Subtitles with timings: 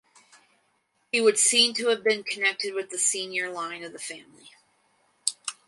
[1.11, 4.49] He would seem to have been connected with the senior line of the family.